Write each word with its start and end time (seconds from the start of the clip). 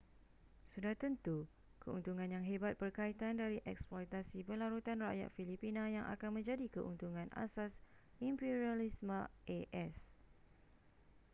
sudah 0.73 0.93
tentu 1.01 1.37
keuntungan 1.85 2.25
yang 2.35 2.41
hebat 2.49 2.73
berkaitan 2.81 3.33
dari 3.41 3.59
eksploitasi 3.73 4.39
berlarutan 4.49 4.97
rakyat 5.07 5.29
filipina 5.37 5.83
yang 5.95 6.05
akan 6.13 6.29
menjadi 6.41 6.65
keuntungan 6.75 7.29
asas 7.45 7.69
imperialisme 8.27 9.19
a.s 9.57 9.95